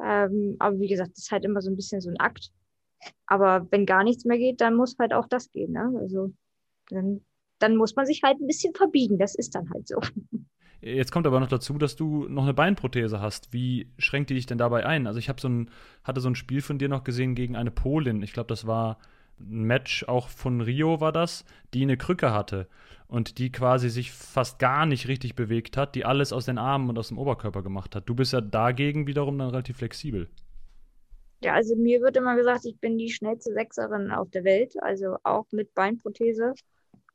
[0.00, 2.50] Ähm, aber wie gesagt, das ist halt immer so ein bisschen so ein Akt.
[3.26, 5.72] Aber wenn gar nichts mehr geht, dann muss halt auch das gehen.
[5.72, 5.92] Ne?
[6.00, 6.32] Also
[6.90, 7.20] dann,
[7.58, 9.18] dann muss man sich halt ein bisschen verbiegen.
[9.18, 9.98] Das ist dann halt so.
[10.80, 13.52] Jetzt kommt aber noch dazu, dass du noch eine Beinprothese hast.
[13.52, 15.06] Wie schränkt die dich denn dabei ein?
[15.06, 15.70] Also ich habe so ein,
[16.02, 18.20] hatte so ein Spiel von dir noch gesehen gegen eine Polin.
[18.22, 18.98] Ich glaube, das war
[19.42, 22.68] ein Match auch von Rio war das, die eine Krücke hatte
[23.08, 26.88] und die quasi sich fast gar nicht richtig bewegt hat, die alles aus den Armen
[26.88, 28.08] und aus dem Oberkörper gemacht hat.
[28.08, 30.28] Du bist ja dagegen wiederum dann relativ flexibel.
[31.44, 35.16] Ja, also mir wird immer gesagt, ich bin die schnellste Sechserin auf der Welt, also
[35.24, 36.54] auch mit Beinprothese.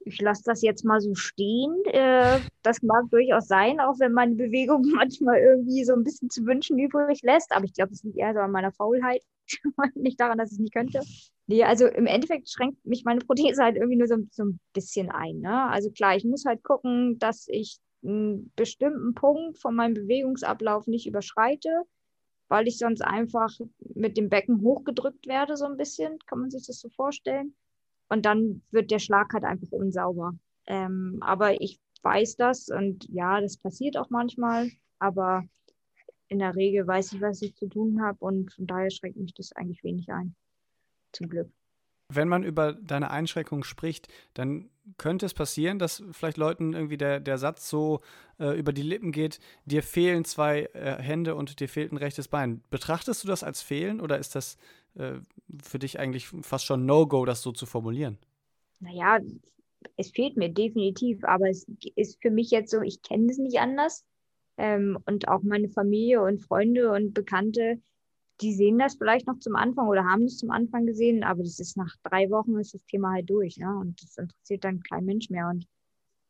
[0.02, 1.84] Ich lasse das jetzt mal so stehen.
[1.86, 6.46] Äh, das mag durchaus sein, auch wenn meine Bewegung manchmal irgendwie so ein bisschen zu
[6.46, 7.52] wünschen übrig lässt.
[7.54, 9.24] Aber ich glaube, es liegt eher so an meiner Faulheit,
[9.96, 11.02] nicht daran, dass ich es nicht könnte.
[11.48, 15.10] Nee, also im Endeffekt schränkt mich meine Prothese halt irgendwie nur so, so ein bisschen
[15.10, 15.40] ein.
[15.40, 15.70] Ne?
[15.70, 21.08] Also klar, ich muss halt gucken, dass ich einen bestimmten Punkt von meinem Bewegungsablauf nicht
[21.08, 21.86] überschreite
[22.50, 23.50] weil ich sonst einfach
[23.96, 27.56] mit dem Becken hochgedrückt werde, so ein bisschen, kann man sich das so vorstellen.
[28.10, 30.34] Und dann wird der Schlag halt einfach unsauber.
[30.66, 35.44] Ähm, aber ich weiß das und ja, das passiert auch manchmal, aber
[36.30, 39.34] in der Regel weiß ich, was ich zu tun habe und von daher schränkt mich
[39.34, 40.36] das eigentlich wenig ein.
[41.12, 41.50] Zum Glück.
[42.10, 47.20] Wenn man über deine Einschränkungen spricht, dann könnte es passieren, dass vielleicht Leuten irgendwie der,
[47.20, 48.00] der Satz so
[48.40, 52.30] äh, über die Lippen geht, dir fehlen zwei äh, Hände und dir fehlt ein rechtes
[52.30, 52.62] Bein.
[52.70, 54.58] Betrachtest du das als Fehlen oder ist das
[54.96, 55.16] äh,
[55.62, 58.18] für dich eigentlich fast schon No-Go, das so zu formulieren?
[58.80, 59.20] naja,
[59.96, 61.66] es fehlt mir definitiv, aber es
[61.96, 64.06] ist für mich jetzt so, ich kenne es nicht anders.
[64.58, 67.80] Ähm, und auch meine Familie und Freunde und Bekannte,
[68.42, 71.60] die sehen das vielleicht noch zum Anfang oder haben es zum Anfang gesehen, aber das
[71.60, 73.76] ist nach drei Wochen ist das Thema halt durch, ne?
[73.80, 75.48] Und das interessiert dann kein Mensch mehr.
[75.48, 75.66] Und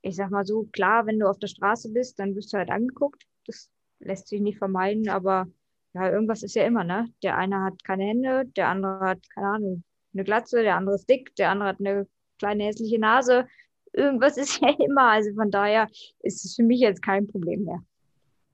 [0.02, 2.70] ich sag mal so, klar, wenn du auf der Straße bist, dann wirst du halt
[2.70, 3.24] angeguckt.
[3.46, 5.48] Das lässt sich nicht vermeiden, aber
[5.94, 7.12] ja, irgendwas ist ja immer, ne?
[7.24, 11.10] Der eine hat keine Hände, der andere hat, keine Ahnung, eine Glatze, der andere ist
[11.10, 12.08] dick, der andere hat eine
[12.40, 13.48] kleine hässliche Nase.
[13.94, 15.10] Irgendwas ist ja immer.
[15.12, 15.88] Also von daher
[16.22, 17.84] ist es für mich jetzt kein Problem mehr.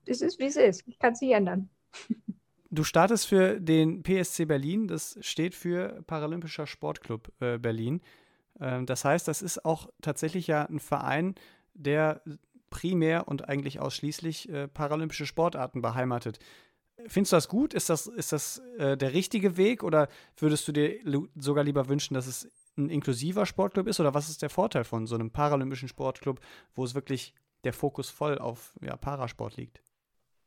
[0.06, 0.82] Es ist, wie es ist.
[0.86, 1.70] Ich kann es nicht ändern.
[2.74, 4.88] Du startest für den PSC Berlin.
[4.88, 8.00] Das steht für Paralympischer Sportclub äh, Berlin.
[8.58, 11.36] Ähm, das heißt, das ist auch tatsächlich ja ein Verein,
[11.74, 12.22] der
[12.70, 16.40] primär und eigentlich ausschließlich äh, paralympische Sportarten beheimatet.
[17.06, 17.74] Findest du das gut?
[17.74, 20.98] Ist das, ist das äh, der richtige Weg oder würdest du dir
[21.36, 24.00] sogar lieber wünschen, dass es ein inklusiver Sportclub ist?
[24.00, 26.40] Oder was ist der Vorteil von so einem paralympischen Sportclub,
[26.74, 29.80] wo es wirklich der Fokus voll auf ja, Parasport liegt?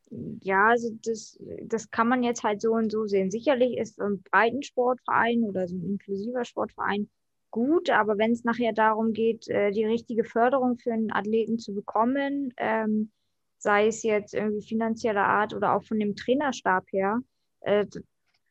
[0.09, 3.29] Ja, also das, das kann man jetzt halt so und so sehen.
[3.29, 7.09] Sicherlich ist ein Breitensportverein oder so ein inklusiver Sportverein
[7.51, 11.73] gut, aber wenn es nachher darum geht, äh, die richtige Förderung für einen Athleten zu
[11.73, 13.11] bekommen, ähm,
[13.57, 17.19] sei es jetzt irgendwie finanzieller Art oder auch von dem Trainerstab her,
[17.61, 17.85] äh,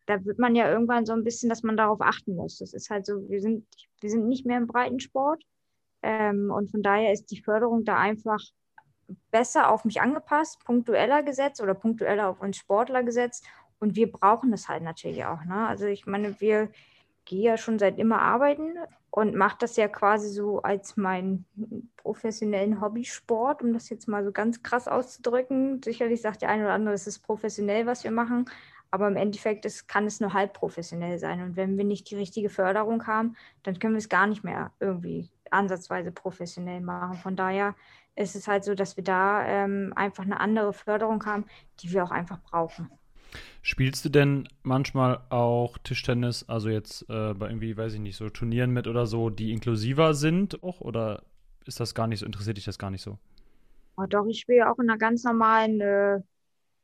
[0.07, 2.59] da wird man ja irgendwann so ein bisschen, dass man darauf achten muss.
[2.59, 3.67] Das ist halt so, wir sind,
[4.01, 5.43] wir sind nicht mehr im Breitensport.
[6.03, 8.41] Ähm, und von daher ist die Förderung da einfach
[9.31, 13.45] besser auf mich angepasst, punktueller gesetzt oder punktueller auf uns Sportler gesetzt.
[13.79, 15.45] Und wir brauchen das halt natürlich auch.
[15.45, 15.67] Ne?
[15.67, 16.71] Also ich meine, wir
[17.25, 18.75] gehen ja schon seit immer arbeiten
[19.11, 21.47] und mache das ja quasi so als meinen
[21.97, 25.83] professionellen Hobbysport, um das jetzt mal so ganz krass auszudrücken.
[25.83, 28.49] Sicherlich sagt der eine oder andere, es ist professionell, was wir machen.
[28.97, 31.43] Aber im Endeffekt ist, kann es nur halb professionell sein.
[31.43, 34.73] Und wenn wir nicht die richtige Förderung haben, dann können wir es gar nicht mehr
[34.81, 37.19] irgendwie ansatzweise professionell machen.
[37.19, 37.75] Von daher
[38.15, 41.45] ist es halt so, dass wir da ähm, einfach eine andere Förderung haben,
[41.81, 42.91] die wir auch einfach brauchen.
[43.61, 48.31] Spielst du denn manchmal auch Tischtennis, also jetzt äh, bei irgendwie, weiß ich nicht, so
[48.31, 50.81] Turnieren mit oder so, die inklusiver sind auch?
[50.81, 51.23] Oder
[51.67, 53.19] ist das gar nicht so, interessiert dich das gar nicht so?
[53.99, 56.21] Oh, doch, ich spiele auch in einer ganz normalen äh,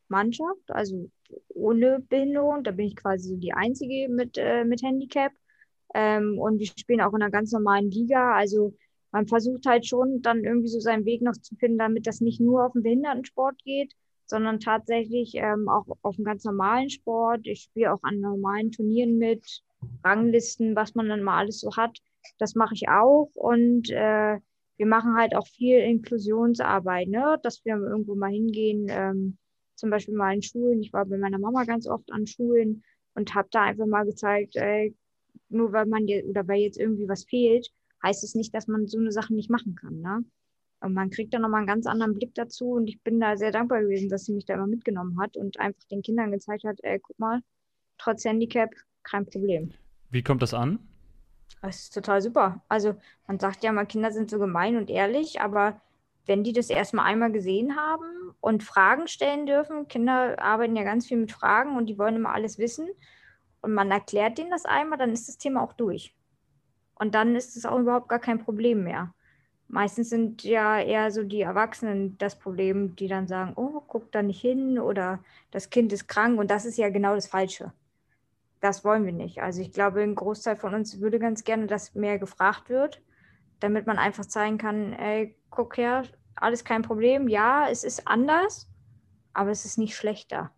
[0.09, 1.11] Mannschaft, also
[1.49, 2.65] ohne Behinderung.
[2.65, 5.33] Da bin ich quasi so die Einzige mit, äh, mit Handicap.
[5.95, 8.35] Ähm, und wir spielen auch in einer ganz normalen Liga.
[8.35, 8.75] Also
[9.11, 12.41] man versucht halt schon dann irgendwie so seinen Weg noch zu finden, damit das nicht
[12.41, 13.93] nur auf den Behindertensport geht,
[14.27, 17.47] sondern tatsächlich ähm, auch auf einen ganz normalen Sport.
[17.47, 19.63] Ich spiele auch an normalen Turnieren mit,
[20.05, 21.99] Ranglisten, was man dann mal alles so hat.
[22.39, 23.31] Das mache ich auch.
[23.35, 24.39] Und äh,
[24.77, 27.39] wir machen halt auch viel Inklusionsarbeit, ne?
[27.43, 28.87] dass wir irgendwo mal hingehen.
[28.89, 29.39] Ähm,
[29.75, 30.81] zum Beispiel mal in Schulen.
[30.81, 32.83] Ich war bei meiner Mama ganz oft an Schulen
[33.15, 34.95] und habe da einfach mal gezeigt, ey,
[35.49, 37.71] nur weil man jetzt, oder weil jetzt irgendwie was fehlt,
[38.03, 40.01] heißt es nicht, dass man so eine Sache nicht machen kann.
[40.01, 40.25] Ne?
[40.81, 43.53] Und man kriegt da nochmal einen ganz anderen Blick dazu und ich bin da sehr
[43.53, 46.79] dankbar gewesen, dass sie mich da immer mitgenommen hat und einfach den Kindern gezeigt hat,
[46.83, 47.41] ey, guck mal,
[47.99, 48.71] trotz Handicap
[49.05, 49.73] kein Problem.
[50.11, 50.81] Wie kommt das an?
[51.61, 52.63] Das ist total super.
[52.69, 52.97] Also
[53.29, 55.81] man sagt ja mal, Kinder sind so gemein und ehrlich, aber
[56.27, 61.07] wenn die das erstmal einmal gesehen haben und Fragen stellen dürfen, Kinder arbeiten ja ganz
[61.07, 62.89] viel mit Fragen und die wollen immer alles wissen
[63.61, 66.15] und man erklärt denen das einmal, dann ist das Thema auch durch.
[66.95, 69.15] Und dann ist es auch überhaupt gar kein Problem mehr.
[69.69, 74.23] Meistens sind ja eher so die Erwachsenen das Problem, die dann sagen, oh, guck da
[74.23, 77.73] nicht hin oder das Kind ist krank und das ist ja genau das Falsche.
[78.61, 79.43] Das wollen wir nicht.
[79.43, 83.01] Also ich glaube, ein Großteil von uns würde ganz gerne, dass mehr gefragt wird
[83.63, 87.29] damit man einfach zeigen kann, ey, guck her, alles kein Problem.
[87.29, 88.69] Ja, es ist anders,
[89.33, 90.51] aber es ist nicht schlechter.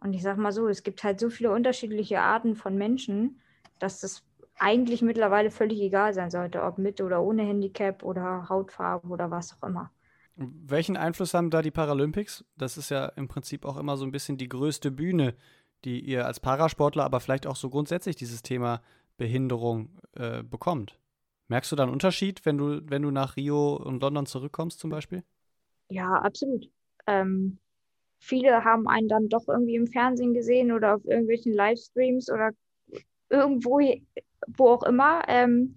[0.00, 3.40] Und ich sag mal so, es gibt halt so viele unterschiedliche Arten von Menschen,
[3.78, 4.22] dass das
[4.58, 9.54] eigentlich mittlerweile völlig egal sein sollte, ob mit oder ohne Handicap oder Hautfarbe oder was
[9.54, 9.90] auch immer.
[10.36, 12.44] Welchen Einfluss haben da die Paralympics?
[12.56, 15.34] Das ist ja im Prinzip auch immer so ein bisschen die größte Bühne,
[15.84, 18.82] die ihr als Parasportler, aber vielleicht auch so grundsätzlich dieses Thema
[19.16, 20.99] Behinderung äh, bekommt.
[21.50, 24.88] Merkst du da einen Unterschied, wenn du, wenn du nach Rio und London zurückkommst zum
[24.88, 25.24] Beispiel?
[25.88, 26.70] Ja, absolut.
[27.08, 27.58] Ähm,
[28.20, 32.52] viele haben einen dann doch irgendwie im Fernsehen gesehen oder auf irgendwelchen Livestreams oder
[33.30, 33.80] irgendwo,
[34.46, 35.22] wo auch immer.
[35.26, 35.76] Ähm,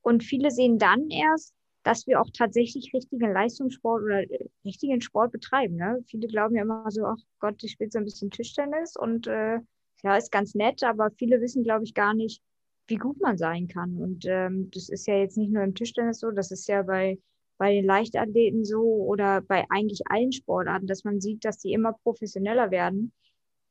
[0.00, 1.54] und viele sehen dann erst,
[1.84, 4.24] dass wir auch tatsächlich richtigen Leistungssport oder
[4.64, 5.76] richtigen Sport betreiben.
[5.76, 6.02] Ne?
[6.08, 9.60] Viele glauben ja immer so, ach Gott, ich spiele so ein bisschen Tischtennis und äh,
[10.02, 12.42] ja, ist ganz nett, aber viele wissen, glaube ich, gar nicht,
[12.86, 13.96] wie gut man sein kann.
[13.96, 17.18] Und ähm, das ist ja jetzt nicht nur im Tischtennis so, das ist ja bei,
[17.58, 21.92] bei den Leichtathleten so oder bei eigentlich allen Sportarten, dass man sieht, dass die immer
[22.02, 23.12] professioneller werden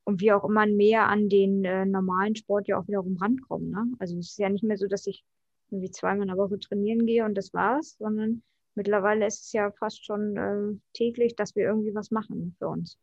[0.03, 3.71] und wir auch immer mehr an den äh, normalen Sport ja auch wiederum rankommen.
[3.71, 3.85] Ne?
[3.99, 5.23] Also es ist ja nicht mehr so, dass ich
[5.69, 8.43] irgendwie zweimal in der Woche trainieren gehe und das war's, sondern
[8.75, 12.97] mittlerweile ist es ja fast schon äh, täglich, dass wir irgendwie was machen für uns.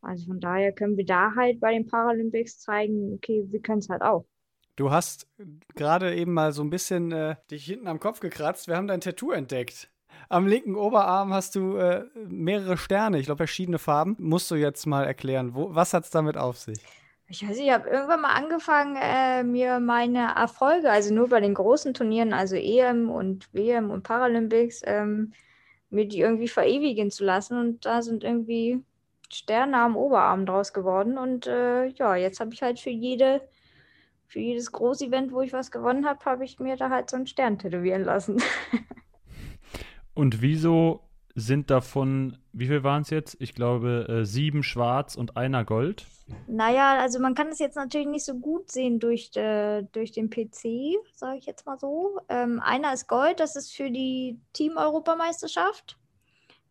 [0.00, 3.88] Also von daher können wir da halt bei den Paralympics zeigen, okay, wir können es
[3.88, 4.24] halt auch.
[4.76, 5.26] Du hast
[5.74, 8.68] gerade eben mal so ein bisschen äh, dich hinten am Kopf gekratzt.
[8.68, 9.90] Wir haben dein Tattoo entdeckt.
[10.28, 14.16] Am linken Oberarm hast du äh, mehrere Sterne, ich glaube verschiedene Farben.
[14.18, 16.78] Musst du jetzt mal erklären, wo, was hat es damit auf sich?
[17.28, 21.40] Ich weiß nicht, ich habe irgendwann mal angefangen, äh, mir meine Erfolge, also nur bei
[21.40, 25.32] den großen Turnieren, also EM und WM und Paralympics, ähm,
[25.90, 27.58] mir die irgendwie verewigen zu lassen.
[27.58, 28.84] Und da sind irgendwie
[29.32, 31.18] Sterne am Oberarm draus geworden.
[31.18, 33.40] Und äh, ja, jetzt habe ich halt für jede,
[34.26, 37.26] für jedes Großevent, wo ich was gewonnen habe, habe ich mir da halt so einen
[37.26, 38.42] Stern tätowieren lassen.
[40.14, 43.36] und wieso sind davon, wie viel waren es jetzt?
[43.40, 46.06] Ich glaube, äh, sieben schwarz und einer Gold.
[46.46, 50.30] Naja, also man kann es jetzt natürlich nicht so gut sehen durch, äh, durch den
[50.30, 52.18] PC, sage ich jetzt mal so.
[52.30, 55.98] Ähm, einer ist Gold, das ist für die Team-Europameisterschaft.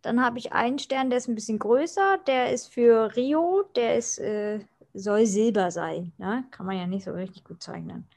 [0.02, 3.98] Dann habe ich einen Stern, der ist ein bisschen größer, der ist für Rio, der
[3.98, 4.60] ist, äh,
[4.96, 6.14] soll Silber sein.
[6.18, 6.46] Ne?
[6.52, 8.08] Kann man ja nicht so richtig gut zeichnen.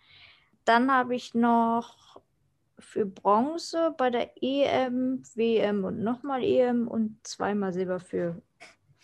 [0.65, 2.21] Dann habe ich noch
[2.79, 8.41] für Bronze bei der EM, WM und nochmal EM und zweimal Silber für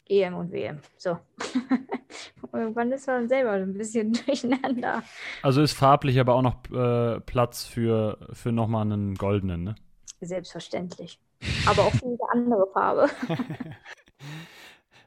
[0.08, 0.78] EM und WM.
[0.96, 1.18] So.
[2.52, 5.02] Irgendwann ist man selber ein bisschen durcheinander.
[5.42, 9.74] Also ist farblich aber auch noch äh, Platz für, für nochmal einen goldenen, ne?
[10.20, 11.18] Selbstverständlich.
[11.66, 13.10] Aber auch für eine andere Farbe.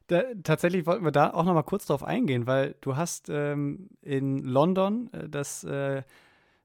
[0.08, 3.89] Da, tatsächlich wollten wir da auch noch mal kurz drauf eingehen, weil du hast ähm,
[4.02, 6.04] in London äh, das äh,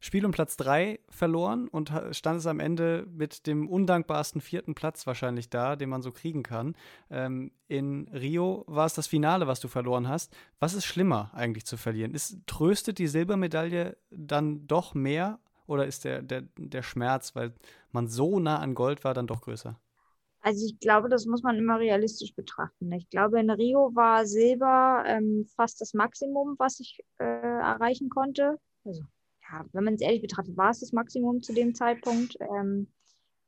[0.05, 5.49] Spiel um Platz 3 verloren und standest am Ende mit dem undankbarsten vierten Platz wahrscheinlich
[5.49, 6.75] da, den man so kriegen kann.
[7.09, 10.37] Ähm, in Rio war es das Finale, was du verloren hast.
[10.59, 12.15] Was ist schlimmer eigentlich zu verlieren?
[12.15, 17.55] Ist, tröstet die Silbermedaille dann doch mehr oder ist der, der, der Schmerz, weil
[17.93, 19.79] man so nah an Gold war, dann doch größer?
[20.43, 22.91] Also ich glaube, das muss man immer realistisch betrachten.
[22.93, 28.59] Ich glaube, in Rio war Silber ähm, fast das Maximum, was ich äh, erreichen konnte.
[28.85, 29.03] Also
[29.43, 32.37] ja, wenn man es ehrlich betrachtet, war es das Maximum zu dem Zeitpunkt.
[32.41, 32.89] Ähm,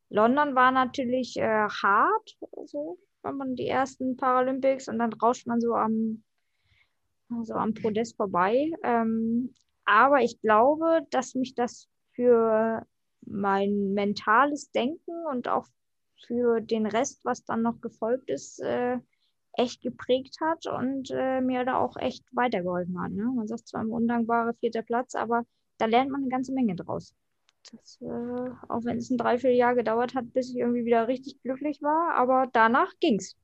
[0.08, 5.60] London war natürlich äh, hart, so, wenn man die ersten Paralympics und dann rauscht man
[5.60, 6.22] so am,
[7.42, 8.70] so am Podest vorbei.
[8.84, 9.52] Ähm,
[9.84, 12.86] aber ich glaube, dass mich das für
[13.26, 15.66] mein mentales Denken und auch
[16.26, 18.98] für den Rest, was dann noch gefolgt ist, äh,
[19.56, 23.12] echt geprägt hat und äh, mir da auch echt weitergeholfen hat.
[23.12, 23.24] Ne?
[23.34, 25.44] Man sagt zwar ein undankbarer vierter Platz, aber
[25.78, 27.14] da lernt man eine ganze Menge draus.
[27.70, 31.80] Das, äh, auch wenn es ein Dreivierteljahr gedauert hat, bis ich irgendwie wieder richtig glücklich
[31.82, 33.36] war, aber danach ging's.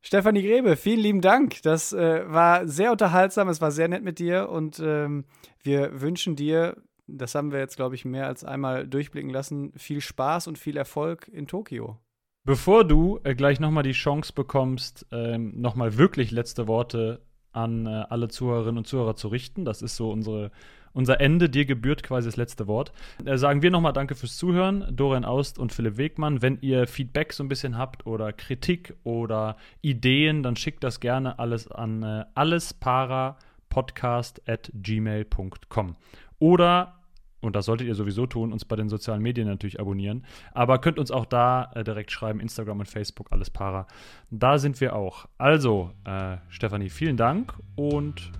[0.00, 1.62] Stefanie Grebe, vielen lieben Dank.
[1.62, 5.24] Das äh, war sehr unterhaltsam, es war sehr nett mit dir und ähm,
[5.62, 10.00] wir wünschen dir, das haben wir jetzt, glaube ich, mehr als einmal durchblicken lassen, viel
[10.00, 11.98] Spaß und viel Erfolg in Tokio.
[12.44, 17.20] Bevor du äh, gleich nochmal die Chance bekommst, ähm, nochmal wirklich letzte Worte
[17.52, 20.50] an äh, alle Zuhörerinnen und Zuhörer zu richten, das ist so unsere
[20.92, 21.48] unser Ende.
[21.48, 22.92] Dir gebührt quasi das letzte Wort.
[23.24, 26.42] Äh, sagen wir nochmal Danke fürs Zuhören, Dorian Aust und Philipp Wegmann.
[26.42, 31.38] Wenn ihr Feedback so ein bisschen habt oder Kritik oder Ideen, dann schickt das gerne
[31.38, 35.96] alles an äh, allesparapodcast at gmail.com.
[36.42, 36.94] Oder
[37.40, 40.24] und das solltet ihr sowieso tun, uns bei den sozialen Medien natürlich abonnieren.
[40.52, 43.86] Aber könnt uns auch da äh, direkt schreiben, Instagram und Facebook, alles para.
[44.30, 45.26] Da sind wir auch.
[45.38, 48.32] Also, äh, Stefanie, vielen Dank und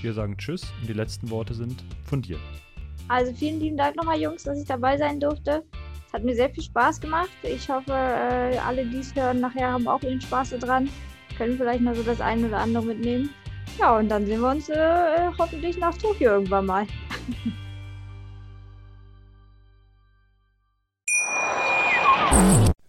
[0.00, 2.38] wir sagen Tschüss und die letzten Worte sind von dir.
[3.08, 5.64] Also vielen lieben Dank nochmal, Jungs, dass ich dabei sein durfte.
[6.06, 7.30] Es hat mir sehr viel Spaß gemacht.
[7.42, 10.88] Ich hoffe, äh, alle, die es hören, nachher haben auch ihren Spaß daran.
[11.36, 13.30] Können vielleicht noch so das eine oder andere mitnehmen.
[13.78, 16.86] Ja, und dann sehen wir uns äh, hoffentlich nach Tokio irgendwann mal.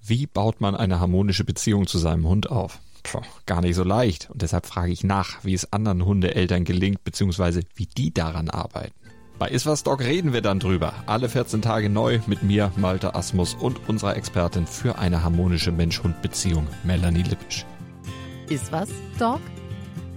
[0.06, 2.80] Wie baut man eine harmonische Beziehung zu seinem Hund auf?
[3.04, 4.30] Puh, gar nicht so leicht.
[4.30, 8.94] Und deshalb frage ich nach, wie es anderen Hundeeltern gelingt, beziehungsweise wie die daran arbeiten.
[9.40, 10.94] Bei Iswas Dog reden wir dann drüber.
[11.06, 16.68] Alle 14 Tage neu mit mir, Malte Asmus und unserer Expertin für eine harmonische Mensch-Hund-Beziehung,
[16.84, 17.66] Melanie Lippisch.
[18.50, 19.42] Iswas Dog